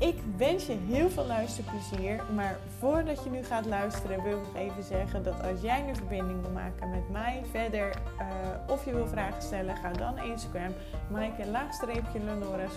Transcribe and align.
Ik 0.00 0.16
wens 0.36 0.66
je 0.66 0.76
heel 0.88 1.10
veel 1.10 1.26
luisterplezier. 1.26 2.22
Maar 2.34 2.58
voordat 2.78 3.24
je 3.24 3.30
nu 3.30 3.42
gaat 3.42 3.66
luisteren, 3.66 4.22
wil 4.22 4.38
ik 4.38 4.60
even 4.60 4.82
zeggen 4.82 5.22
dat 5.22 5.42
als 5.42 5.60
jij 5.60 5.88
een 5.88 5.96
verbinding 5.96 6.40
wil 6.40 6.50
maken 6.50 6.90
met 6.90 7.10
mij 7.10 7.42
verder 7.50 7.96
uh, 8.20 8.26
of 8.72 8.84
je 8.84 8.94
wil 8.94 9.06
vragen 9.06 9.42
stellen, 9.42 9.76
ga 9.76 9.92
dan 9.92 10.18
Instagram, 10.18 10.72
maaike 11.10 11.46
laagstreepje 11.46 12.20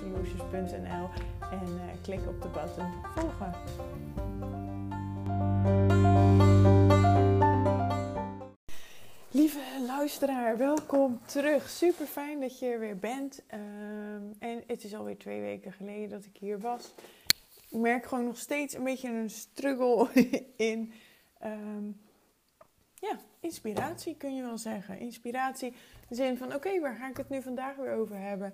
solutions.nl 0.02 1.10
en 1.52 1.68
uh, 1.68 1.82
klik 2.02 2.28
op 2.28 2.42
de 2.42 2.48
button 2.48 2.88
volgen. 3.16 3.54
Luisteraar, 10.20 10.58
welkom 10.58 11.20
terug. 11.26 11.70
Super 11.70 12.06
fijn 12.06 12.40
dat 12.40 12.60
je 12.60 12.66
er 12.66 12.80
weer 12.80 12.98
bent. 12.98 13.44
Um, 13.54 14.34
en 14.40 14.64
het 14.68 14.84
is 14.84 14.96
alweer 14.96 15.18
twee 15.18 15.42
weken 15.42 15.74
geleden 15.74 16.10
dat 16.10 16.26
ik 16.26 16.38
hier 16.38 16.60
was. 16.60 16.94
Ik 17.70 17.80
merk 17.80 18.06
gewoon 18.06 18.26
nog 18.26 18.38
steeds 18.38 18.74
een 18.74 18.84
beetje 18.84 19.10
een 19.10 19.30
struggle 19.30 20.10
in 20.58 20.94
um, 21.44 22.02
ja, 22.94 23.20
inspiratie, 23.40 24.16
kun 24.18 24.36
je 24.36 24.42
wel 24.42 24.58
zeggen. 24.58 25.00
Inspiratie 25.00 25.70
in 25.70 25.76
de 26.08 26.16
zin 26.16 26.38
van: 26.38 26.54
oké, 26.54 26.80
waar 26.80 26.96
ga 26.96 27.10
ik 27.10 27.18
het 27.18 27.30
nu 27.30 27.42
vandaag 27.42 27.76
weer 27.76 27.94
over 27.94 28.18
hebben? 28.18 28.54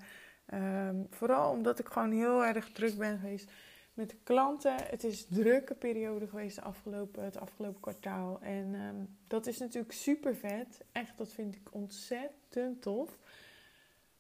Um, 0.54 1.08
vooral 1.10 1.52
omdat 1.52 1.80
ik 1.80 1.88
gewoon 1.88 2.12
heel 2.12 2.46
erg 2.46 2.72
druk 2.72 2.98
ben 2.98 3.20
geweest 3.20 3.52
met 4.00 4.16
klanten. 4.24 4.76
Het 4.76 5.04
is 5.04 5.22
een 5.22 5.36
drukke 5.36 5.74
periode 5.74 6.28
geweest 6.28 6.56
de 6.56 6.62
afgelopen, 6.62 7.24
het 7.24 7.38
afgelopen 7.38 7.80
kwartaal. 7.80 8.42
En 8.42 8.74
um, 8.74 9.18
dat 9.28 9.48
is 9.48 9.58
natuurlijk 9.58 9.94
super 9.94 10.36
vet. 10.36 10.82
Echt, 10.92 11.18
dat 11.18 11.32
vind 11.32 11.56
ik 11.56 11.68
ontzettend 11.72 12.82
tof. 12.82 13.18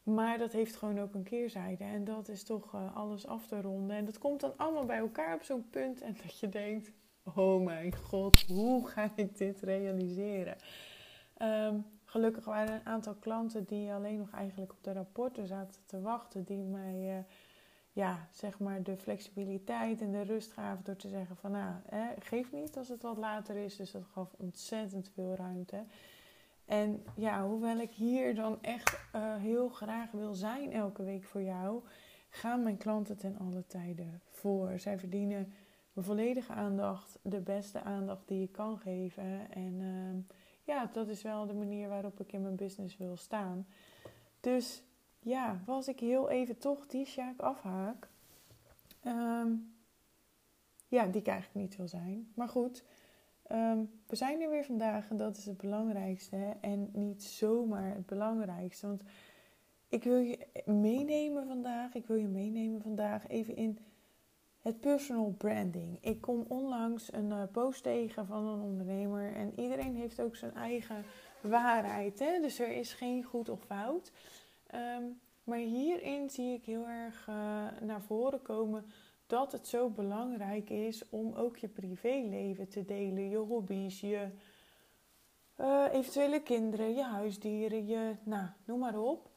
Maar 0.03 0.37
dat 0.37 0.51
heeft 0.51 0.75
gewoon 0.75 0.99
ook 0.99 1.13
een 1.13 1.23
keerzijde. 1.23 1.83
En 1.83 2.03
dat 2.03 2.27
is 2.27 2.43
toch 2.43 2.73
uh, 2.73 2.95
alles 2.95 3.27
af 3.27 3.47
te 3.47 3.61
ronden. 3.61 3.95
En 3.95 4.05
dat 4.05 4.17
komt 4.17 4.39
dan 4.39 4.53
allemaal 4.57 4.85
bij 4.85 4.97
elkaar 4.97 5.35
op 5.35 5.43
zo'n 5.43 5.69
punt. 5.69 6.01
En 6.01 6.15
dat 6.23 6.39
je 6.39 6.49
denkt: 6.49 6.91
oh 7.35 7.63
mijn 7.63 7.95
god, 7.95 8.41
hoe 8.47 8.87
ga 8.87 9.11
ik 9.15 9.37
dit 9.37 9.61
realiseren? 9.61 10.57
Um, 11.41 11.85
gelukkig 12.05 12.45
waren 12.45 12.73
er 12.73 12.79
een 12.79 12.85
aantal 12.85 13.15
klanten 13.15 13.65
die 13.65 13.91
alleen 13.91 14.17
nog 14.17 14.31
eigenlijk 14.31 14.71
op 14.71 14.83
de 14.83 14.93
rapporten 14.93 15.47
zaten 15.47 15.81
te 15.85 16.01
wachten. 16.01 16.43
Die 16.43 16.63
mij. 16.63 17.17
Uh, 17.17 17.23
ja, 17.91 18.27
zeg 18.31 18.59
maar 18.59 18.83
de 18.83 18.97
flexibiliteit 18.97 20.01
en 20.01 20.11
de 20.11 20.21
rust 20.21 20.51
gaven 20.51 20.83
door 20.83 20.95
te 20.95 21.07
zeggen 21.07 21.35
van 21.35 21.51
nou, 21.51 21.73
geef 22.19 22.51
niet 22.51 22.77
als 22.77 22.87
het 22.87 23.01
wat 23.01 23.17
later 23.17 23.55
is. 23.55 23.75
Dus 23.75 23.91
dat 23.91 24.05
gaf 24.11 24.33
ontzettend 24.37 25.09
veel 25.13 25.35
ruimte. 25.35 25.83
En 26.65 27.03
ja, 27.15 27.45
hoewel 27.45 27.77
ik 27.77 27.91
hier 27.91 28.35
dan 28.35 28.57
echt 28.61 28.99
uh, 29.15 29.35
heel 29.35 29.69
graag 29.69 30.11
wil 30.11 30.33
zijn 30.33 30.71
elke 30.71 31.03
week 31.03 31.23
voor 31.23 31.41
jou, 31.41 31.83
gaan 32.29 32.63
mijn 32.63 32.77
klanten 32.77 33.17
ten 33.17 33.37
alle 33.37 33.65
tijden 33.67 34.21
voor. 34.29 34.79
Zij 34.79 34.99
verdienen 34.99 35.53
mijn 35.93 36.05
volledige 36.05 36.53
aandacht, 36.53 37.19
de 37.21 37.39
beste 37.39 37.81
aandacht 37.81 38.27
die 38.27 38.43
ik 38.43 38.51
kan 38.51 38.77
geven. 38.77 39.51
En 39.51 39.73
uh, 39.79 40.35
ja, 40.63 40.89
dat 40.93 41.07
is 41.07 41.21
wel 41.21 41.45
de 41.45 41.53
manier 41.53 41.89
waarop 41.89 42.19
ik 42.19 42.31
in 42.31 42.41
mijn 42.41 42.55
business 42.55 42.97
wil 42.97 43.17
staan. 43.17 43.67
Dus 44.39 44.83
ja, 45.19 45.61
was 45.65 45.87
ik 45.87 45.99
heel 45.99 46.29
even 46.29 46.57
toch 46.57 46.87
die 46.87 47.05
Sjaak 47.05 47.39
afhaak. 47.39 48.07
Um, 49.05 49.73
ja, 50.87 51.05
die 51.05 51.21
ik 51.21 51.27
eigenlijk 51.27 51.65
niet 51.65 51.75
wil 51.75 51.87
zijn. 51.87 52.31
Maar 52.33 52.49
goed, 52.49 52.83
um, 53.51 53.91
we 54.07 54.15
zijn 54.15 54.41
er 54.41 54.49
weer 54.49 54.65
vandaag 54.65 55.09
en 55.09 55.17
dat 55.17 55.37
is 55.37 55.45
het 55.45 55.57
belangrijkste. 55.57 56.55
En 56.61 56.89
niet 56.93 57.23
zomaar 57.23 57.95
het 57.95 58.05
belangrijkste. 58.05 58.87
Want 58.87 59.01
ik 59.89 60.03
wil 60.03 60.17
je 60.17 60.47
meenemen 60.65 61.47
vandaag. 61.47 61.93
Ik 61.93 62.07
wil 62.07 62.17
je 62.17 62.27
meenemen 62.27 62.81
vandaag 62.81 63.27
even 63.27 63.55
in 63.55 63.79
het 64.61 64.79
personal 64.79 65.33
branding. 65.37 65.97
Ik 66.01 66.21
kom 66.21 66.45
onlangs 66.47 67.13
een 67.13 67.29
uh, 67.29 67.43
post 67.51 67.83
tegen 67.83 68.25
van 68.25 68.47
een 68.47 68.61
ondernemer. 68.61 69.35
En 69.35 69.59
iedereen 69.59 69.95
heeft 69.95 70.21
ook 70.21 70.35
zijn 70.35 70.55
eigen 70.55 71.03
waarheid. 71.41 72.19
Hè? 72.19 72.39
Dus 72.41 72.59
er 72.59 72.71
is 72.71 72.93
geen 72.93 73.23
goed 73.23 73.49
of 73.49 73.59
fout. 73.63 74.11
Um, 74.75 75.19
maar 75.43 75.57
hierin 75.57 76.29
zie 76.29 76.53
ik 76.53 76.65
heel 76.65 76.87
erg 76.87 77.27
uh, 77.29 77.35
naar 77.81 78.01
voren 78.01 78.41
komen 78.41 78.85
dat 79.27 79.51
het 79.51 79.67
zo 79.67 79.89
belangrijk 79.89 80.69
is 80.69 81.09
om 81.09 81.33
ook 81.33 81.57
je 81.57 81.67
privéleven 81.67 82.69
te 82.69 82.85
delen, 82.85 83.29
je 83.29 83.37
hobby's, 83.37 83.99
je 83.99 84.27
uh, 85.57 85.85
eventuele 85.91 86.41
kinderen, 86.41 86.95
je 86.95 87.03
huisdieren, 87.03 87.87
je, 87.87 88.15
nou, 88.23 88.47
noem 88.65 88.79
maar 88.79 88.99
op. 88.99 89.29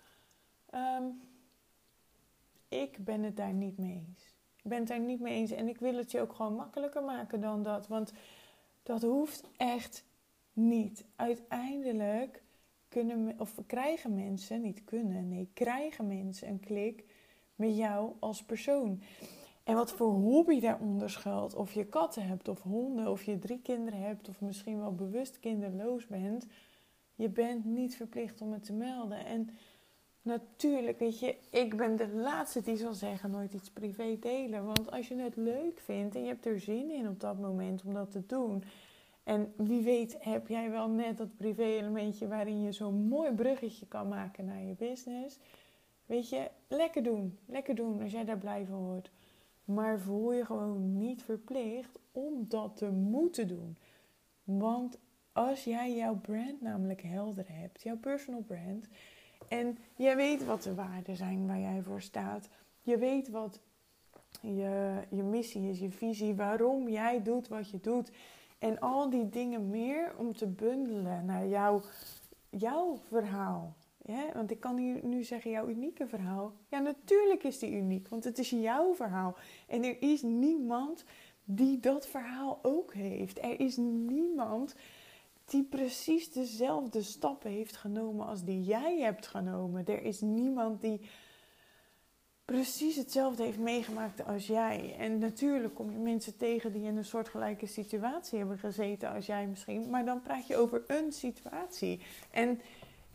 Um, 0.75 1.21
ik 2.69 3.05
ben 3.05 3.23
het 3.23 3.37
daar 3.37 3.53
niet 3.53 3.79
mee 3.79 4.05
eens. 4.09 4.25
Ik 4.57 4.71
ben 4.71 4.79
het 4.79 4.89
daar 4.89 5.01
niet 5.01 5.21
mee 5.21 5.35
eens 5.35 5.51
en 5.51 5.69
ik 5.69 5.79
wil 5.79 5.97
het 5.97 6.11
je 6.11 6.21
ook 6.21 6.33
gewoon 6.33 6.55
makkelijker 6.55 7.03
maken 7.03 7.41
dan 7.41 7.63
dat, 7.63 7.87
want 7.89 8.13
dat 8.83 9.03
hoeft 9.03 9.45
echt 9.57 10.05
niet. 10.53 11.05
Uiteindelijk 11.17 12.42
kunnen, 12.93 13.41
of 13.41 13.59
krijgen 13.67 14.15
mensen, 14.15 14.61
niet 14.61 14.85
kunnen, 14.85 15.29
nee, 15.29 15.49
krijgen 15.55 16.07
mensen 16.07 16.49
een 16.49 16.61
klik 16.61 17.05
met 17.55 17.77
jou 17.77 18.13
als 18.19 18.45
persoon. 18.45 19.03
En 19.65 19.75
wat 19.75 19.93
voor 19.93 20.13
hobby 20.13 20.61
daaronder 20.61 21.11
schuilt, 21.11 21.55
of 21.55 21.73
je 21.73 21.85
katten 21.85 22.27
hebt 22.27 22.49
of 22.49 22.63
honden, 22.63 23.11
of 23.11 23.23
je 23.23 23.39
drie 23.39 23.61
kinderen 23.63 24.01
hebt, 24.01 24.29
of 24.29 24.41
misschien 24.41 24.79
wel 24.79 24.95
bewust 24.95 25.41
kinderloos 25.41 26.07
bent, 26.07 26.47
je 27.15 27.29
bent 27.29 27.65
niet 27.65 27.97
verplicht 27.97 28.41
om 28.41 28.53
het 28.53 28.65
te 28.65 28.73
melden. 28.73 29.27
En 29.27 29.49
natuurlijk, 30.23 30.99
weet 30.99 31.19
je, 31.19 31.37
ik 31.51 31.77
ben 31.77 31.97
de 31.97 32.09
laatste 32.09 32.61
die 32.61 32.77
zal 32.77 32.95
zeggen 32.95 33.31
nooit 33.31 33.53
iets 33.53 33.71
privé 33.71 34.17
delen. 34.21 34.65
Want 34.65 34.91
als 34.91 35.09
je 35.09 35.17
het 35.17 35.37
leuk 35.37 35.81
vindt 35.81 36.15
en 36.15 36.23
je 36.23 36.29
hebt 36.29 36.47
er 36.47 36.61
zin 36.61 36.91
in 36.91 37.09
op 37.09 37.21
dat 37.21 37.39
moment 37.39 37.85
om 37.85 37.95
dat 37.95 38.11
te 38.11 38.27
doen, 38.27 38.65
en 39.25 39.53
wie 39.57 39.83
weet 39.83 40.17
heb 40.19 40.49
jij 40.49 40.71
wel 40.71 40.89
net 40.89 41.19
dat 41.19 41.37
privé-elementje 41.37 42.29
waarin 42.29 42.63
je 42.63 42.73
zo'n 42.73 43.09
mooi 43.09 43.33
bruggetje 43.33 43.87
kan 43.87 44.09
maken 44.09 44.45
naar 44.45 44.63
je 44.63 44.75
business. 44.75 45.39
Weet 46.07 46.29
je, 46.29 46.51
lekker 46.69 47.03
doen. 47.03 47.39
Lekker 47.47 47.75
doen 47.75 48.03
als 48.03 48.13
jij 48.13 48.25
daar 48.25 48.39
blij 48.39 48.67
van 48.67 48.85
wordt. 48.85 49.11
Maar 49.65 49.99
voel 49.99 50.33
je 50.33 50.45
gewoon 50.45 50.99
niet 50.99 51.23
verplicht 51.23 51.99
om 52.13 52.45
dat 52.49 52.77
te 52.77 52.91
moeten 52.91 53.49
doen. 53.49 53.77
Want 54.45 54.99
als 55.33 55.65
jij 55.65 55.97
jouw 55.97 56.17
brand 56.17 56.61
namelijk 56.61 57.03
helder 57.03 57.45
hebt, 57.49 57.83
jouw 57.83 57.97
personal 57.97 58.43
brand, 58.43 58.89
en 59.49 59.79
jij 59.97 60.17
weet 60.17 60.45
wat 60.45 60.63
de 60.63 60.75
waarden 60.75 61.17
zijn 61.17 61.47
waar 61.47 61.61
jij 61.61 61.83
voor 61.83 62.01
staat, 62.01 62.49
je 62.81 62.99
weet 62.99 63.29
wat 63.29 63.61
je, 64.41 64.95
je 65.11 65.23
missie 65.23 65.69
is, 65.71 65.79
je 65.79 65.91
visie, 65.91 66.35
waarom 66.35 66.89
jij 66.89 67.23
doet 67.23 67.49
wat 67.49 67.71
je 67.71 67.81
doet 67.81 68.11
en 68.63 68.81
al 68.81 69.11
die 69.11 69.29
dingen 69.29 69.71
meer 69.71 70.13
om 70.17 70.37
te 70.37 70.47
bundelen 70.47 71.25
naar 71.25 71.47
jouw, 71.47 71.83
jouw 72.51 72.99
verhaal. 73.09 73.75
Ja, 74.05 74.33
want 74.35 74.51
ik 74.51 74.61
kan 74.61 74.77
hier 74.77 75.05
nu 75.05 75.25
zeggen 75.25 75.51
jouw 75.51 75.69
unieke 75.69 76.07
verhaal. 76.07 76.53
Ja, 76.69 76.79
natuurlijk 76.79 77.43
is 77.43 77.59
die 77.59 77.73
uniek, 77.73 78.09
want 78.09 78.25
het 78.25 78.39
is 78.39 78.51
jouw 78.51 78.95
verhaal. 78.95 79.37
En 79.69 79.85
er 79.85 80.03
is 80.03 80.23
niemand 80.23 81.05
die 81.45 81.81
dat 81.81 82.07
verhaal 82.07 82.59
ook 82.63 82.95
heeft. 82.95 83.39
Er 83.39 83.61
is 83.61 83.77
niemand 83.77 84.75
die 85.45 85.65
precies 85.65 86.33
dezelfde 86.33 87.03
stappen 87.03 87.51
heeft 87.51 87.77
genomen 87.77 88.27
als 88.27 88.45
die 88.45 88.63
jij 88.63 88.99
hebt 88.99 89.27
genomen. 89.27 89.87
Er 89.87 90.03
is 90.03 90.21
niemand 90.21 90.81
die 90.81 91.01
precies 92.45 92.97
hetzelfde 92.97 93.43
heeft 93.43 93.59
meegemaakt 93.59 94.27
als 94.27 94.47
jij. 94.47 94.95
En 94.99 95.19
natuurlijk 95.19 95.75
kom 95.75 95.91
je 95.91 95.99
mensen 95.99 96.37
tegen 96.37 96.73
die 96.73 96.83
in 96.83 96.97
een 96.97 97.05
soortgelijke 97.05 97.67
situatie 97.67 98.39
hebben 98.39 98.59
gezeten 98.59 99.13
als 99.13 99.27
jij 99.27 99.47
misschien. 99.47 99.91
Maar 99.91 100.05
dan 100.05 100.23
praat 100.23 100.47
je 100.47 100.57
over 100.57 100.83
een 100.87 101.13
situatie. 101.13 102.01
En 102.31 102.61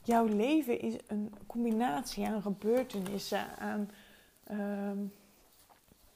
jouw 0.03 0.25
leven 0.25 0.79
is 0.79 0.94
een 1.07 1.33
combinatie 1.47 2.27
aan 2.27 2.41
gebeurtenissen, 2.41 3.57
aan, 3.57 3.89
ehm, 4.44 4.97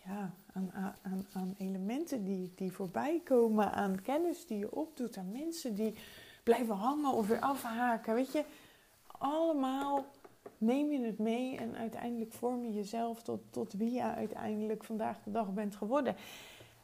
ja, 0.05 0.33
aan, 0.53 0.71
aan, 1.01 1.25
aan 1.33 1.55
elementen 1.57 2.23
die, 2.23 2.51
die 2.55 2.71
voorbij 2.71 3.21
komen, 3.23 3.71
aan 3.71 4.01
kennis 4.01 4.45
die 4.45 4.57
je 4.57 4.75
opdoet, 4.75 5.17
aan 5.17 5.31
mensen 5.31 5.75
die 5.75 5.93
blijven 6.43 6.75
hangen 6.75 7.13
of 7.13 7.27
weer 7.27 7.39
afhaken. 7.39 8.13
Weet 8.13 8.31
je, 8.31 8.43
allemaal 9.07 10.05
neem 10.61 10.91
je 10.91 11.05
het 11.05 11.17
mee 11.17 11.57
en 11.57 11.75
uiteindelijk 11.75 12.31
vorm 12.31 12.65
je 12.65 12.73
jezelf 12.73 13.21
tot, 13.23 13.41
tot 13.49 13.73
wie 13.73 13.91
je 13.91 14.03
uiteindelijk 14.03 14.83
vandaag 14.83 15.23
de 15.23 15.31
dag 15.31 15.53
bent 15.53 15.75
geworden. 15.75 16.15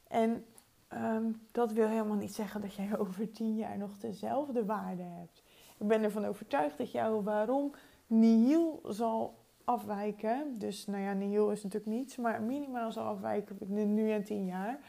En 0.07 0.45
ehm, 0.87 1.31
dat 1.51 1.71
wil 1.71 1.87
helemaal 1.87 2.15
niet 2.15 2.35
zeggen 2.35 2.61
dat 2.61 2.73
jij 2.73 2.97
over 2.99 3.31
tien 3.31 3.55
jaar 3.55 3.77
nog 3.77 3.97
dezelfde 3.97 4.65
waarde 4.65 5.03
hebt. 5.03 5.43
Ik 5.77 5.87
ben 5.87 6.03
ervan 6.03 6.25
overtuigd 6.25 6.77
dat 6.77 6.91
jouw 6.91 7.23
waarom 7.23 7.73
nihil 8.07 8.81
zal 8.87 9.45
afwijken. 9.63 10.55
Dus 10.57 10.85
nou 10.85 11.03
ja, 11.03 11.13
nihil 11.13 11.51
is 11.51 11.63
natuurlijk 11.63 11.91
niets, 11.91 12.15
maar 12.15 12.41
minimaal 12.41 12.91
zal 12.91 13.05
afwijken 13.05 13.57
nu 13.93 14.11
en 14.11 14.23
tien 14.23 14.45
jaar. 14.45 14.79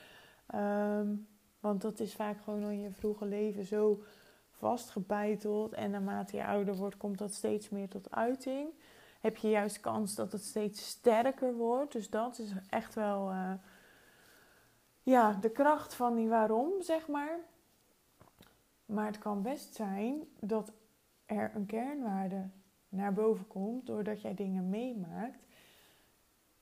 Ehm, 0.47 1.15
want 1.61 1.83
dat 1.83 2.01
is 2.01 2.15
vaak 2.15 2.41
gewoon 2.41 2.71
in 2.71 2.81
je 2.81 2.91
vroege 2.91 3.27
leven 3.27 3.65
zo 3.65 4.03
vastgebeiteld. 4.59 5.73
En 5.73 5.91
naarmate 5.91 6.37
je 6.37 6.47
ouder 6.47 6.77
wordt, 6.77 6.97
komt 6.97 7.19
dat 7.19 7.35
steeds 7.35 7.69
meer 7.69 7.89
tot 7.89 8.11
uiting. 8.11 8.69
Heb 9.21 9.37
je 9.37 9.49
juist 9.49 9.81
kans 9.81 10.15
dat 10.15 10.33
het 10.33 10.45
steeds 10.45 10.89
sterker 10.89 11.55
wordt. 11.55 11.93
Dus 11.93 12.11
dat 12.11 12.39
is 12.39 12.53
echt 12.69 12.95
wel 12.95 13.31
uh, 13.31 13.53
ja, 15.03 15.33
de 15.33 15.51
kracht 15.51 15.95
van 15.95 16.15
die 16.15 16.29
waarom, 16.29 16.83
zeg 16.83 17.09
maar. 17.09 17.39
Maar 18.87 19.07
het 19.07 19.19
kan 19.19 19.43
best 19.43 19.75
zijn 19.75 20.29
dat 20.41 20.73
er 21.27 21.51
een 21.55 21.67
kernwaarde 21.67 22.49
naar 22.89 23.13
boven 23.13 23.47
komt 23.47 23.87
doordat 23.87 24.21
jij 24.21 24.35
dingen 24.35 24.69
meemaakt 24.69 25.47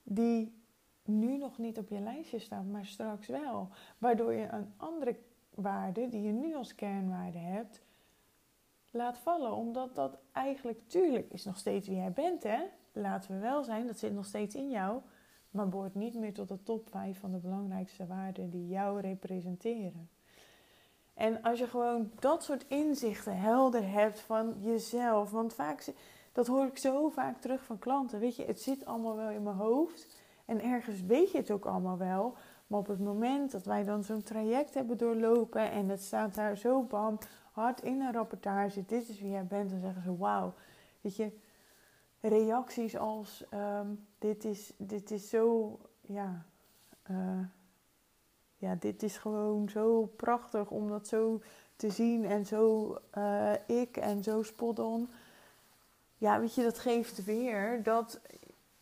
die 0.02 0.64
nu 1.04 1.36
nog 1.36 1.58
niet 1.58 1.78
op 1.78 1.88
je 1.88 2.00
lijstje 2.00 2.38
staan, 2.38 2.70
maar 2.70 2.86
straks 2.86 3.26
wel. 3.26 3.68
Waardoor 3.98 4.32
je 4.32 4.48
een 4.48 4.72
andere 4.76 5.16
waarde 5.54 6.08
die 6.08 6.22
je 6.22 6.32
nu 6.32 6.54
als 6.54 6.74
kernwaarde 6.74 7.38
hebt, 7.38 7.82
laat 8.96 9.18
vallen. 9.18 9.52
Omdat 9.52 9.94
dat 9.94 10.18
eigenlijk, 10.32 10.80
tuurlijk, 10.86 11.32
is 11.32 11.44
nog 11.44 11.56
steeds 11.56 11.88
wie 11.88 11.96
jij 11.96 12.12
bent, 12.12 12.42
hè? 12.42 12.58
Laten 12.92 13.34
we 13.34 13.40
wel 13.40 13.64
zijn, 13.64 13.86
dat 13.86 13.98
zit 13.98 14.12
nog 14.12 14.24
steeds 14.24 14.54
in 14.54 14.70
jou. 14.70 15.00
Maar 15.50 15.68
behoort 15.68 15.94
niet 15.94 16.14
meer 16.14 16.32
tot 16.34 16.48
de 16.48 16.62
top 16.62 16.88
5 16.90 17.18
van 17.18 17.32
de 17.32 17.38
belangrijkste 17.38 18.06
waarden 18.06 18.50
die 18.50 18.68
jou 18.68 19.00
representeren. 19.00 20.08
En 21.14 21.42
als 21.42 21.58
je 21.58 21.66
gewoon 21.66 22.10
dat 22.18 22.44
soort 22.44 22.64
inzichten 22.68 23.38
helder 23.38 23.90
hebt 23.90 24.20
van 24.20 24.54
jezelf. 24.60 25.30
Want 25.30 25.54
vaak, 25.54 25.92
dat 26.32 26.46
hoor 26.46 26.66
ik 26.66 26.78
zo 26.78 27.08
vaak 27.08 27.40
terug 27.40 27.64
van 27.64 27.78
klanten. 27.78 28.20
Weet 28.20 28.36
je, 28.36 28.44
het 28.44 28.60
zit 28.60 28.86
allemaal 28.86 29.16
wel 29.16 29.30
in 29.30 29.42
mijn 29.42 29.56
hoofd. 29.56 30.20
En 30.44 30.62
ergens 30.62 31.02
weet 31.02 31.30
je 31.30 31.38
het 31.38 31.50
ook 31.50 31.66
allemaal 31.66 31.98
wel. 31.98 32.34
Maar 32.66 32.78
op 32.78 32.86
het 32.86 33.00
moment 33.00 33.50
dat 33.50 33.64
wij 33.64 33.84
dan 33.84 34.04
zo'n 34.04 34.22
traject 34.22 34.74
hebben 34.74 34.98
doorlopen 34.98 35.70
en 35.70 35.88
het 35.88 36.02
staat 36.02 36.34
daar 36.34 36.56
zo 36.56 36.82
bam 36.82 37.18
hard 37.56 37.82
in 37.82 38.00
een 38.00 38.12
rapportage, 38.12 38.84
dit 38.86 39.08
is 39.08 39.20
wie 39.20 39.30
jij 39.30 39.46
bent, 39.46 39.70
dan 39.70 39.80
zeggen 39.80 40.02
ze 40.02 40.16
wauw. 40.16 40.54
Weet 41.00 41.16
je, 41.16 41.32
reacties 42.20 42.96
als 42.96 43.44
ehm, 43.48 43.86
dit, 44.18 44.44
is, 44.44 44.72
dit 44.76 45.10
is 45.10 45.28
zo, 45.28 45.78
ja, 46.00 46.44
uh, 47.10 47.40
ja, 48.56 48.74
dit 48.74 49.02
is 49.02 49.18
gewoon 49.18 49.68
zo 49.68 50.06
prachtig 50.16 50.70
om 50.70 50.88
dat 50.88 51.06
zo 51.06 51.40
te 51.76 51.90
zien 51.90 52.24
en 52.24 52.46
zo 52.46 52.96
uh, 53.18 53.52
ik 53.66 53.96
en 53.96 54.22
zo 54.22 54.42
spot 54.42 54.78
on. 54.78 55.10
Ja, 56.18 56.40
weet 56.40 56.54
je, 56.54 56.62
dat 56.62 56.78
geeft 56.78 57.24
weer 57.24 57.82
dat 57.82 58.20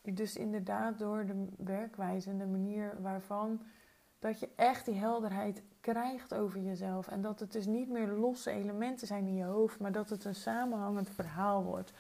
dus 0.02 0.36
inderdaad 0.36 0.98
door 0.98 1.26
de 1.26 1.46
werkwijze 1.56 2.30
en 2.30 2.38
de 2.38 2.46
manier 2.46 2.96
waarvan 3.00 3.60
dat 4.18 4.40
je 4.40 4.48
echt 4.56 4.84
die 4.84 4.94
helderheid 4.94 5.62
krijgt 5.92 6.34
over 6.34 6.60
jezelf. 6.60 7.08
En 7.08 7.20
dat 7.20 7.40
het 7.40 7.52
dus 7.52 7.66
niet 7.66 7.88
meer 7.88 8.06
losse 8.08 8.50
elementen 8.50 9.06
zijn 9.06 9.26
in 9.26 9.34
je 9.34 9.44
hoofd, 9.44 9.80
maar 9.80 9.92
dat 9.92 10.10
het 10.10 10.24
een 10.24 10.34
samenhangend 10.34 11.10
verhaal 11.10 11.62
wordt. 11.62 11.92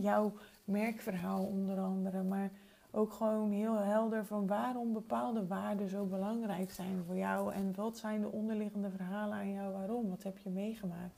jouw 0.00 0.32
merkverhaal 0.64 1.44
onder 1.44 1.78
andere, 1.78 2.22
maar 2.22 2.50
ook 2.90 3.12
gewoon 3.12 3.50
heel 3.50 3.76
helder 3.76 4.24
van 4.24 4.46
waarom 4.46 4.92
bepaalde 4.92 5.46
waarden 5.46 5.88
zo 5.88 6.04
belangrijk 6.04 6.70
zijn 6.70 7.02
voor 7.06 7.16
jou. 7.16 7.52
En 7.52 7.74
wat 7.74 7.98
zijn 7.98 8.20
de 8.20 8.30
onderliggende 8.30 8.90
verhalen 8.90 9.36
aan 9.36 9.52
jou 9.52 9.72
waarom? 9.72 10.08
Wat 10.08 10.22
heb 10.22 10.38
je 10.38 10.50
meegemaakt? 10.50 11.14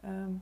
Ehm, 0.00 0.32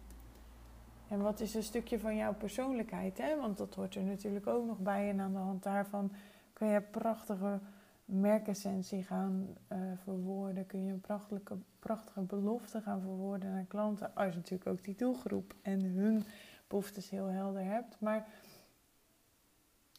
en 1.09 1.23
wat 1.23 1.41
is 1.41 1.55
een 1.55 1.63
stukje 1.63 1.99
van 1.99 2.17
jouw 2.17 2.35
persoonlijkheid? 2.35 3.19
Hè? 3.19 3.41
Want 3.41 3.59
dat 3.59 3.75
hoort 3.75 3.95
er 3.95 4.03
natuurlijk 4.03 4.47
ook 4.47 4.67
nog 4.67 4.79
bij. 4.79 5.11
En 5.11 5.21
aan 5.21 5.33
de 5.33 5.39
hand 5.39 5.63
daarvan 5.63 6.13
kun 6.53 6.69
je 6.69 6.81
prachtige 6.81 7.59
merkessentie 8.07 9.03
gaan 9.03 9.47
uh, 9.73 9.79
verwoorden. 10.03 10.67
Kun 10.67 10.85
je 10.85 10.93
een 10.93 11.01
prachtige, 11.01 11.57
prachtige 11.79 12.21
belofte 12.21 12.81
gaan 12.81 13.01
verwoorden 13.01 13.51
naar 13.51 13.65
klanten. 13.65 14.15
Als 14.15 14.31
je 14.31 14.37
natuurlijk 14.37 14.71
ook 14.71 14.85
die 14.85 14.97
doelgroep 14.97 15.55
en 15.63 15.83
hun 15.83 16.25
behoeftes 16.67 17.11
heel 17.11 17.27
helder 17.27 17.65
hebt. 17.65 18.01
Maar 18.01 18.29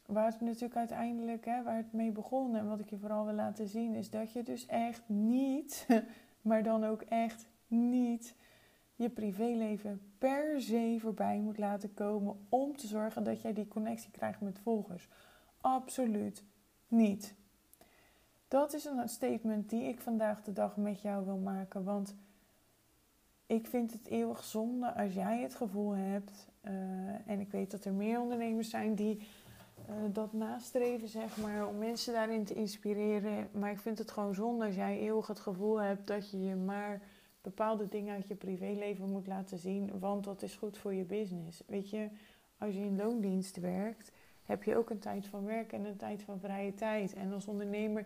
waar 0.06 0.32
het 0.32 0.42
natuurlijk 0.42 0.76
uiteindelijk, 0.76 1.46
hè, 1.46 1.64
waar 1.64 1.76
het 1.76 1.94
mee 1.94 2.12
begon 2.12 2.56
en 2.56 2.68
wat 2.68 2.80
ik 2.80 2.90
je 2.90 2.98
vooral 2.98 3.26
wil 3.26 3.34
laten 3.34 3.68
zien, 3.68 3.94
is 3.94 4.10
dat 4.10 4.34
je 4.34 4.44
dus 4.44 4.66
echt 4.66 5.02
niet, 5.10 5.88
maar 6.42 6.64
dan 6.64 6.86
ook 6.86 7.02
echt 7.02 7.48
niet 7.68 8.36
je 8.96 9.10
privéleven 9.10 10.02
per 10.18 10.62
se 10.62 10.98
voorbij 11.00 11.40
moet 11.40 11.58
laten 11.58 11.94
komen 11.94 12.46
om 12.50 12.78
te 12.78 12.88
zorgen 12.88 13.24
dat 13.24 13.42
jij 13.42 13.54
die 13.54 13.68
connectie 13.68 14.12
krijgt 14.12 14.42
met 14.42 14.60
volgers. 14.60 15.10
Absoluut 15.62 16.44
niet. 16.88 17.36
Dat 18.48 18.74
is 18.74 18.86
een 18.86 19.10
statement 19.10 19.70
die 19.70 19.84
ik 19.84 20.00
vandaag 20.00 20.44
de 20.44 20.54
dag 20.54 20.78
met 20.78 21.02
jou 21.02 21.26
wil 21.26 21.38
maken. 21.38 21.84
Want 21.84 22.16
ik 23.46 23.68
vind 23.68 23.92
het 23.94 24.08
eeuwig 24.08 24.44
zonde 24.44 24.94
als 24.94 25.14
jij 25.14 25.42
het 25.42 25.56
gevoel 25.56 25.96
hebt, 25.96 26.48
uh, 26.62 26.72
en 27.26 27.40
ik 27.40 27.52
weet 27.52 27.72
dat 27.72 27.86
er 27.86 27.94
meer 27.94 28.20
ondernemers 28.20 28.70
zijn 28.70 28.96
die 28.96 29.28
uh, 29.90 29.96
dat 30.14 30.34
nastreven, 30.34 31.08
zeg 31.08 31.38
maar, 31.38 31.68
om 31.68 31.78
mensen 31.78 32.14
daarin 32.14 32.46
te 32.46 32.54
inspireren. 32.54 33.50
Maar 33.52 33.72
ik 33.72 33.80
vind 33.80 33.98
het 33.98 34.12
gewoon 34.12 34.36
zonde 34.36 34.66
als 34.66 34.76
jij 34.76 35.00
eeuwig 35.00 35.28
het 35.28 35.40
gevoel 35.40 35.82
hebt 35.82 36.08
dat 36.08 36.32
je 36.32 36.44
je 36.44 36.56
maar 36.56 37.02
bepaalde 37.42 37.88
dingen 37.88 38.16
uit 38.16 38.28
je 38.28 38.36
privéleven 38.36 39.10
moet 39.10 39.28
laten 39.28 39.58
zien, 39.58 40.00
want 40.00 40.24
dat 40.24 40.42
is 40.42 40.56
goed 40.56 40.78
voor 40.78 40.94
je 40.94 41.04
business. 41.04 41.64
Weet 41.68 41.90
je, 41.90 42.10
als 42.58 42.74
je 42.74 42.80
in 42.80 42.96
loondienst 42.96 43.60
werkt, 43.60 44.12
heb 44.44 44.64
je 44.64 44.76
ook 44.76 44.90
een 44.90 45.00
tijd 45.00 45.28
van 45.28 45.46
werk 45.46 45.74
en 45.74 45.86
een 45.86 45.98
tijd 45.98 46.22
van 46.22 46.40
vrije 46.40 46.74
tijd. 46.74 47.14
En 47.14 47.34
als 47.34 47.48
ondernemer 47.48 48.06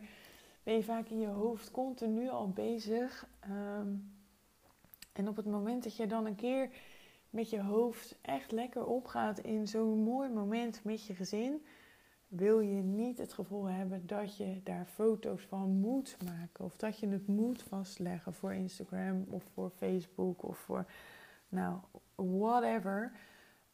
ben 0.63 0.73
je 0.73 0.83
vaak 0.83 1.07
in 1.07 1.19
je 1.19 1.27
hoofd 1.27 1.71
continu 1.71 2.29
al 2.29 2.49
bezig. 2.49 3.27
Ehm, 3.39 3.95
en 5.13 5.27
op 5.27 5.35
het 5.35 5.45
moment 5.45 5.83
dat 5.83 5.95
je 5.95 6.07
dan 6.07 6.25
een 6.25 6.35
keer 6.35 6.69
met 7.29 7.49
je 7.49 7.61
hoofd 7.61 8.17
echt 8.21 8.51
lekker 8.51 8.85
opgaat 8.85 9.39
in 9.39 9.67
zo'n 9.67 10.03
mooi 10.03 10.29
moment 10.29 10.83
met 10.83 11.05
je 11.05 11.15
gezin, 11.15 11.65
wil 12.27 12.59
je 12.59 12.81
niet 12.81 13.17
het 13.17 13.33
gevoel 13.33 13.65
hebben 13.65 14.07
dat 14.07 14.37
je 14.37 14.61
daar 14.63 14.85
foto's 14.85 15.41
van 15.41 15.69
moet 15.69 16.17
maken. 16.25 16.65
Of 16.65 16.75
dat 16.75 16.99
je 16.99 17.07
het 17.07 17.27
moet 17.27 17.63
vastleggen 17.63 18.33
voor 18.33 18.53
Instagram 18.53 19.25
of 19.29 19.43
voor 19.53 19.69
Facebook 19.69 20.43
of 20.43 20.57
voor, 20.57 20.85
nou, 21.49 21.77
whatever. 22.15 23.11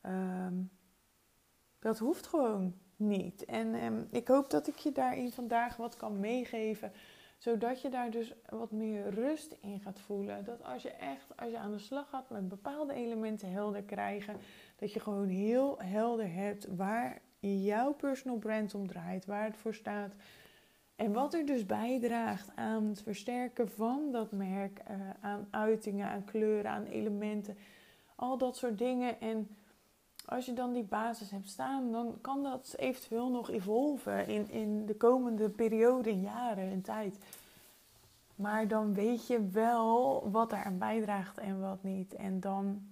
Ehm, 0.02 0.54
dat 1.80 1.98
hoeft 1.98 2.28
gewoon 2.28 2.74
niet. 2.98 3.46
En 3.46 3.76
ehm, 3.76 4.04
ik 4.12 4.28
hoop 4.28 4.50
dat 4.50 4.68
ik 4.68 4.76
je 4.76 4.92
daarin 4.92 5.32
vandaag 5.32 5.76
wat 5.76 5.96
kan 5.96 6.20
meegeven. 6.20 6.92
Zodat 7.38 7.82
je 7.82 7.90
daar 7.90 8.12
dus 8.12 8.34
wat 8.50 8.72
meer 8.72 9.10
rust 9.10 9.56
in 9.62 9.80
gaat 9.80 10.00
voelen. 10.00 10.46
Dat 10.46 10.64
als 10.64 10.82
je 10.82 10.92
echt, 10.92 11.26
als 11.36 11.52
je 11.52 11.58
aan 11.58 11.72
de 11.72 11.80
slag 11.80 12.10
gaat 12.10 12.30
met 12.30 12.48
bepaalde 12.48 12.94
elementen 12.94 13.52
helder 13.52 13.84
krijgen. 13.84 14.38
Dat 14.76 14.94
je 14.94 15.00
gewoon 15.00 15.28
heel 15.28 15.82
helder 15.82 16.34
hebt 16.34 16.68
waar 16.76 17.22
jouw 17.40 17.94
personal 17.94 18.38
brand 18.38 18.76
om 18.76 18.88
draait. 18.88 19.26
Waar 19.26 19.44
het 19.44 19.58
voor 19.58 19.74
staat. 19.74 20.14
En 20.96 21.14
wat 21.14 21.34
er 21.34 21.46
dus 21.46 21.66
bijdraagt 21.66 22.50
aan 22.56 22.86
het 22.86 23.02
versterken 23.02 23.70
van 23.70 24.12
dat 24.12 24.32
merk. 24.32 24.82
Uh, 24.90 25.10
aan 25.22 25.48
uitingen, 25.50 26.08
aan 26.08 26.26
kleuren, 26.26 26.72
aan 26.72 26.86
elementen. 26.86 27.58
Al 28.16 28.38
dat 28.38 28.58
soort 28.58 28.78
dingen. 28.78 29.22
En 29.22 29.48
als 30.30 30.46
je 30.46 30.54
dan 30.54 30.74
die 30.74 30.84
basis 30.84 31.32
hebt 31.32 31.50
staan, 31.50 31.92
dan 31.92 32.18
kan 32.22 32.44
dat 32.44 32.76
eventueel 32.78 33.30
nog 33.30 33.50
evolven 33.50 34.28
in, 34.28 34.50
in 34.50 34.86
de 34.86 34.96
komende 34.96 35.50
periode, 35.50 36.20
jaren, 36.20 36.72
in 36.72 36.82
tijd. 36.82 37.18
Maar 38.36 38.68
dan 38.68 38.94
weet 38.94 39.28
je 39.28 39.48
wel 39.48 40.30
wat 40.32 40.54
aan 40.54 40.78
bijdraagt 40.78 41.38
en 41.38 41.60
wat 41.62 41.84
niet. 41.84 42.14
En 42.14 42.40
dan 42.40 42.88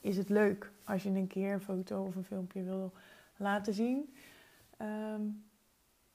is 0.00 0.16
het 0.16 0.28
leuk 0.28 0.70
als 0.84 1.02
je 1.02 1.08
een 1.08 1.26
keer 1.26 1.52
een 1.52 1.60
foto 1.60 2.04
of 2.04 2.16
een 2.16 2.24
filmpje 2.24 2.62
wil 2.62 2.92
laten 3.36 3.74
zien. 3.74 4.14
Ehm, 4.76 5.22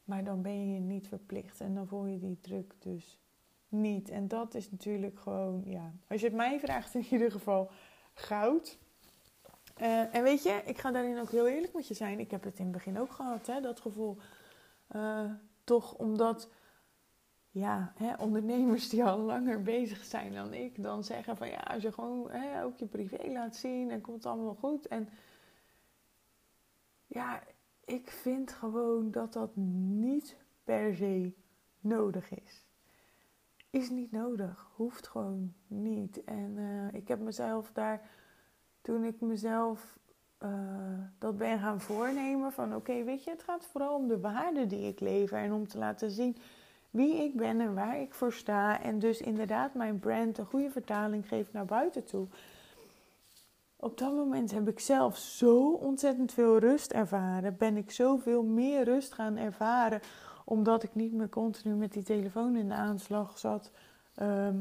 maar 0.04 0.24
dan 0.24 0.42
ben 0.42 0.74
je 0.74 0.80
niet 0.80 1.08
verplicht 1.08 1.62
en 1.62 1.76
dan 1.76 1.88
voel 1.88 2.06
je 2.06 2.20
die 2.20 2.38
druk 2.42 2.74
dus 2.80 3.20
niet. 3.70 4.10
En 4.10 4.28
dat 4.28 4.54
is 4.54 4.72
natuurlijk 4.72 5.20
gewoon, 5.20 5.64
ja, 5.66 5.92
als 6.08 6.22
je 6.22 6.28
het 6.28 6.36
mij 6.36 6.60
vraagt 6.60 6.96
in 6.96 7.06
ieder 7.10 7.32
geval 7.32 7.72
goud. 8.14 8.78
Uh, 9.84 10.16
en 10.16 10.24
weet 10.24 10.44
je, 10.44 10.62
ik 10.66 10.78
ga 10.78 10.92
daarin 10.92 11.20
ook 11.20 11.30
heel 11.30 11.48
eerlijk 11.48 11.74
met 11.74 11.88
je 11.88 11.94
zijn. 11.94 12.20
Ik 12.20 12.32
heb 12.32 12.44
het 12.44 12.58
in 12.60 12.64
het 12.64 12.74
begin 12.74 13.00
ook 13.00 13.12
gehad, 13.12 13.48
hè, 13.48 13.62
dat 13.62 13.80
gevoel. 13.80 14.18
Uh, 14.96 15.32
toch 15.64 15.94
omdat 15.94 16.50
ja, 17.52 17.94
hè, 17.96 18.14
ondernemers 18.16 18.90
die 18.90 19.04
al 19.04 19.20
langer 19.20 19.62
bezig 19.62 20.04
zijn 20.04 20.34
dan 20.34 20.54
ik, 20.54 20.84
dan 20.84 21.04
zeggen 21.04 21.38
van 21.38 21.50
ja, 21.50 21.58
als 21.58 21.84
je 21.84 21.92
gewoon 21.92 22.32
hè, 22.32 22.64
ook 22.64 22.78
je 22.78 22.86
privé 22.86 23.32
laat 23.32 23.56
zien 23.56 23.92
en 23.92 24.02
komt 24.02 24.24
het 24.24 24.26
allemaal 24.26 24.56
goed. 24.56 24.88
En 24.88 25.10
ja, 27.08 27.44
ik 27.86 28.10
vind 28.10 28.52
gewoon 28.52 29.12
dat 29.12 29.34
dat 29.34 29.56
niet 29.56 30.38
per 30.64 30.96
se 30.96 31.34
nodig 31.80 32.32
is. 32.32 32.66
is 33.70 33.90
niet 33.90 34.12
nodig. 34.12 34.72
Hoeft 34.76 35.08
gewoon 35.08 35.54
niet. 35.68 36.24
En 36.24 36.58
uh, 36.58 36.94
ik 36.94 37.08
heb 37.08 37.20
mezelf 37.20 37.72
daar, 37.72 38.10
toen 38.84 39.04
ik 39.04 39.22
mezelf 39.22 39.98
uh, 40.44 40.50
dat 41.20 41.38
ben 41.38 41.60
gaan 41.60 41.82
voornemen, 41.82 42.52
van 42.52 42.76
oké, 42.76 43.04
weet 43.04 43.24
je, 43.24 43.30
het 43.30 43.44
gaat 43.44 43.66
vooral 43.66 43.96
om 43.96 44.08
de 44.08 44.20
waarde 44.20 44.68
die 44.68 44.88
ik 44.88 45.00
lever 45.00 45.38
en 45.38 45.54
om 45.54 45.68
te 45.68 45.78
laten 45.78 46.12
zien 46.12 46.38
wie 46.94 47.24
ik 47.24 47.36
ben 47.36 47.62
en 47.62 47.74
waar 47.74 48.00
ik 48.00 48.14
voor 48.14 48.34
sta. 48.34 48.82
En 48.82 49.00
dus 49.00 49.22
inderdaad 49.22 49.74
mijn 49.74 50.00
brand 50.00 50.38
een 50.38 50.46
goede 50.46 50.70
vertaling 50.70 51.28
geeft 51.28 51.54
naar 51.54 51.66
buiten 51.66 52.04
toe. 52.04 52.28
Op 53.76 53.98
dat 53.98 54.14
moment 54.14 54.52
heb 54.52 54.68
ik 54.68 54.80
zelf 54.80 55.18
zo 55.18 55.72
ontzettend 55.72 56.34
veel 56.34 56.58
rust 56.58 56.92
ervaren. 56.92 57.58
Ben 57.58 57.78
ik 57.78 57.92
zoveel 57.92 58.44
meer 58.44 58.84
rust 58.84 59.14
gaan 59.14 59.38
ervaren. 59.38 60.02
Omdat 60.46 60.84
ik 60.84 60.96
niet 60.96 61.14
meer 61.14 61.30
continu 61.30 61.76
met 61.76 61.94
die 61.94 62.04
telefoon 62.04 62.56
in 62.56 62.68
de 62.68 62.76
aanslag 62.76 63.38
zat. 63.38 63.72
Ehm, 64.16 64.58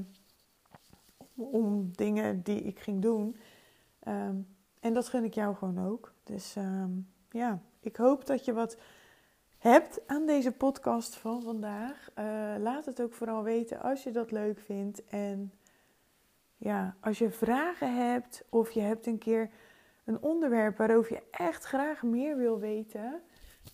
om 1.34 1.90
dingen 1.94 2.42
die 2.42 2.62
ik 2.62 2.78
ging 2.78 3.02
doen. 3.02 3.36
Ehm, 4.02 4.36
en 4.80 4.94
dat 4.94 5.08
gun 5.08 5.24
ik 5.24 5.34
jou 5.34 5.54
gewoon 5.54 5.86
ook. 5.86 6.12
Dus 6.24 6.56
ehm, 6.56 6.90
ja, 7.30 7.60
ik 7.80 7.96
hoop 7.96 8.26
dat 8.26 8.44
je 8.44 8.52
wat 8.52 8.76
hebt 9.58 10.00
aan 10.06 10.26
deze 10.26 10.52
podcast 10.52 11.16
van 11.16 11.42
vandaag. 11.42 12.10
Uh, 12.18 12.24
laat 12.58 12.84
het 12.84 13.02
ook 13.02 13.12
vooral 13.12 13.42
weten 13.42 13.80
als 13.80 14.02
je 14.02 14.10
dat 14.10 14.30
leuk 14.30 14.60
vindt. 14.60 15.04
En 15.04 15.52
ja, 16.56 16.96
als 17.00 17.18
je 17.18 17.30
vragen 17.30 17.96
hebt 17.96 18.44
of 18.48 18.70
je 18.70 18.80
hebt 18.80 19.06
een 19.06 19.18
keer 19.18 19.50
een 20.04 20.22
onderwerp 20.22 20.76
waarover 20.76 21.12
je 21.12 21.22
echt 21.30 21.64
graag 21.64 22.02
meer 22.02 22.36
wil 22.36 22.58
weten, 22.58 23.22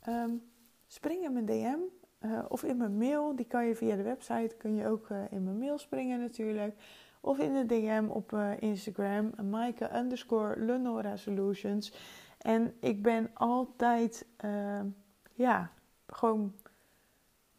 um, 0.08 0.42
spring 0.86 1.24
in 1.24 1.32
mijn 1.32 1.46
DM 1.46 1.78
uh, 2.20 2.44
of 2.48 2.62
in 2.62 2.76
mijn 2.76 2.98
mail. 2.98 3.36
Die 3.36 3.46
kan 3.46 3.66
je 3.66 3.74
via 3.74 3.96
de 3.96 4.02
website, 4.02 4.54
kun 4.58 4.74
je 4.74 4.86
ook 4.86 5.08
uh, 5.08 5.22
in 5.30 5.44
mijn 5.44 5.58
mail 5.58 5.78
springen 5.78 6.20
natuurlijk. 6.20 6.74
Of 7.20 7.38
in 7.38 7.52
de 7.52 7.66
DM 7.66 8.04
op 8.08 8.32
uh, 8.32 8.50
Instagram, 8.60 9.30
Maaike 9.50 9.96
underscore 9.96 10.60
Lenora 10.60 11.16
Solutions. 11.16 11.92
En 12.38 12.74
ik 12.80 13.02
ben 13.02 13.30
altijd, 13.34 14.26
ehm, 14.36 14.86
ja, 15.34 15.70
gewoon 16.06 16.54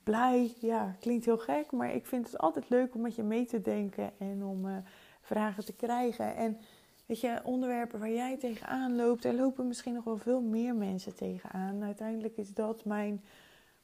blij. 0.04 0.54
Ja, 0.60 0.96
klinkt 1.00 1.26
heel 1.26 1.38
gek, 1.38 1.72
maar 1.72 1.94
ik 1.94 2.06
vind 2.06 2.26
het 2.26 2.38
altijd 2.38 2.70
leuk 2.70 2.96
om 2.96 3.02
met 3.02 3.16
je 3.16 3.24
mee 3.24 3.46
te 3.46 3.62
denken 3.62 4.12
en 4.18 4.44
om 4.44 4.66
uh, 4.66 4.78
vragen 5.22 5.66
te 5.66 5.76
krijgen. 5.76 6.36
En 6.36 6.58
weet 7.06 7.20
je, 7.20 7.40
onderwerpen 7.44 8.00
waar 8.00 8.12
jij 8.12 8.38
tegenaan 8.38 8.96
loopt, 8.96 9.26
er 9.26 9.34
lopen 9.34 9.68
misschien 9.68 9.94
nog 9.94 10.04
wel 10.04 10.18
veel 10.18 10.42
meer 10.42 10.76
mensen 10.76 11.16
tegenaan. 11.16 11.84
Uiteindelijk 11.84 12.38
is 12.38 12.54
dat 12.54 12.86
mijn, 12.86 13.24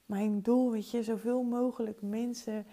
mijn 0.05 0.41
doel, 0.41 0.71
weet 0.71 0.91
je, 0.91 1.03
zoveel 1.03 1.43
mogelijk 1.43 2.01
mensen 2.01 2.65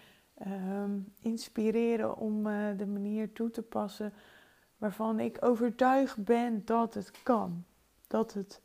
um, 0.46 1.12
inspireren 1.20 2.16
om 2.16 2.46
uh, 2.46 2.68
de 2.76 2.86
manier 2.86 3.32
toe 3.32 3.50
te 3.50 3.62
passen 3.62 4.12
waarvan 4.76 5.20
ik 5.20 5.44
overtuigd 5.44 6.24
ben 6.24 6.64
dat 6.64 6.94
het 6.94 7.10
kan. 7.22 7.64
Dat 8.06 8.32
het 8.32 8.60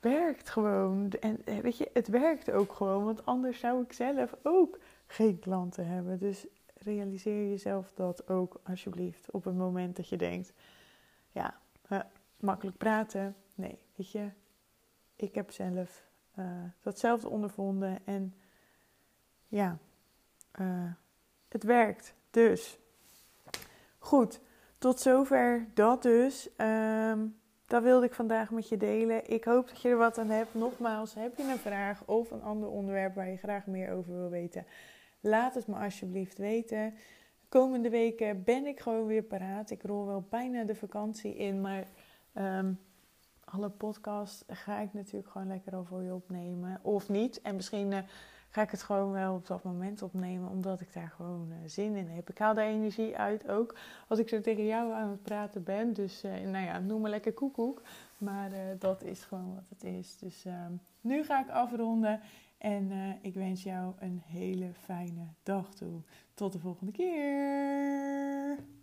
werkt 0.00 0.48
gewoon. 0.48 1.10
En 1.10 1.44
eh, 1.44 1.58
weet 1.58 1.76
je, 1.76 1.90
het 1.92 2.08
werkt 2.08 2.50
ook 2.50 2.72
gewoon, 2.72 3.04
want 3.04 3.26
anders 3.26 3.58
zou 3.58 3.82
ik 3.82 3.92
zelf 3.92 4.34
ook 4.42 4.78
geen 5.06 5.38
klanten 5.38 5.86
hebben. 5.86 6.18
Dus 6.18 6.46
realiseer 6.74 7.48
jezelf 7.48 7.92
dat 7.94 8.28
ook 8.28 8.60
alsjeblieft 8.62 9.30
op 9.30 9.44
het 9.44 9.56
moment 9.56 9.96
dat 9.96 10.08
je 10.08 10.16
denkt, 10.16 10.52
ja, 11.30 11.58
uh, 11.90 12.00
makkelijk 12.36 12.76
praten. 12.76 13.36
Nee, 13.54 13.78
weet 13.94 14.10
je, 14.10 14.30
ik 15.16 15.34
heb 15.34 15.50
zelf 15.50 16.08
uh, 16.38 16.44
datzelfde 16.80 17.28
ondervonden 17.28 17.98
en 18.06 18.34
ja, 19.48 19.78
uh, 20.60 20.92
het 21.48 21.62
werkt. 21.62 22.14
Dus 22.30 22.78
goed, 23.98 24.40
tot 24.78 25.00
zover 25.00 25.66
dat 25.74 26.02
dus. 26.02 26.48
Um, 26.56 27.36
dat 27.66 27.82
wilde 27.82 28.06
ik 28.06 28.14
vandaag 28.14 28.50
met 28.50 28.68
je 28.68 28.76
delen. 28.76 29.30
Ik 29.30 29.44
hoop 29.44 29.68
dat 29.68 29.80
je 29.80 29.88
er 29.88 29.96
wat 29.96 30.18
aan 30.18 30.30
hebt. 30.30 30.54
Nogmaals, 30.54 31.14
heb 31.14 31.36
je 31.36 31.42
een 31.42 31.58
vraag 31.58 32.02
of 32.06 32.30
een 32.30 32.42
ander 32.42 32.68
onderwerp 32.68 33.14
waar 33.14 33.30
je 33.30 33.36
graag 33.36 33.66
meer 33.66 33.92
over 33.92 34.14
wil 34.14 34.30
weten? 34.30 34.66
Laat 35.20 35.54
het 35.54 35.66
me 35.66 35.76
alsjeblieft 35.76 36.38
weten. 36.38 36.94
komende 37.48 37.90
weken 37.90 38.44
ben 38.44 38.66
ik 38.66 38.80
gewoon 38.80 39.06
weer 39.06 39.22
paraat. 39.22 39.70
Ik 39.70 39.82
rol 39.82 40.06
wel 40.06 40.26
bijna 40.30 40.64
de 40.64 40.74
vakantie 40.74 41.36
in, 41.36 41.60
maar 41.60 41.84
um, 42.34 42.80
alle 43.44 43.70
podcasts 43.70 44.44
ga 44.46 44.78
ik 44.78 44.92
natuurlijk 44.92 45.30
gewoon 45.30 45.48
lekker 45.48 45.74
al 45.74 45.84
voor 45.84 46.02
je 46.02 46.14
opnemen. 46.14 46.80
Of 46.82 47.08
niet. 47.08 47.40
En 47.40 47.54
misschien 47.54 47.90
uh, 47.90 47.98
ga 48.48 48.62
ik 48.62 48.70
het 48.70 48.82
gewoon 48.82 49.10
wel 49.10 49.34
op 49.34 49.46
dat 49.46 49.62
moment 49.62 50.02
opnemen, 50.02 50.50
omdat 50.50 50.80
ik 50.80 50.92
daar 50.92 51.12
gewoon 51.16 51.48
uh, 51.50 51.56
zin 51.66 51.96
in 51.96 52.08
heb. 52.08 52.30
Ik 52.30 52.38
haal 52.38 52.54
de 52.54 52.60
energie 52.60 53.16
uit 53.16 53.48
ook 53.48 53.76
als 54.08 54.18
ik 54.18 54.28
zo 54.28 54.40
tegen 54.40 54.66
jou 54.66 54.92
aan 54.92 55.10
het 55.10 55.22
praten 55.22 55.62
ben. 55.62 55.92
Dus 55.92 56.24
uh, 56.24 56.32
nou 56.32 56.64
ja, 56.64 56.78
noem 56.78 57.00
me 57.00 57.08
lekker 57.08 57.32
koekoek. 57.32 57.82
Maar 58.18 58.52
uh, 58.52 58.58
dat 58.78 59.02
is 59.02 59.22
gewoon 59.22 59.54
wat 59.54 59.68
het 59.68 59.84
is. 59.84 60.16
Dus 60.16 60.44
ehm, 60.44 60.72
nu 61.00 61.24
ga 61.24 61.40
ik 61.40 61.50
afronden 61.50 62.20
en 62.58 62.92
ik 63.22 63.34
wens 63.34 63.62
jou 63.62 63.92
een 63.98 64.22
hele 64.26 64.70
fijne 64.72 65.26
dag 65.42 65.74
toe. 65.74 66.00
Tot 66.34 66.52
de 66.52 66.58
volgende 66.58 66.92
keer. 66.92 68.77